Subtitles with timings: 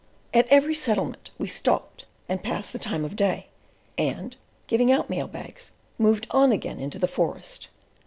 [0.33, 3.49] At every settlement we stopped and passed the time of day
[3.99, 4.35] and,
[4.65, 7.67] giving out mail bags, moved on again into the forest.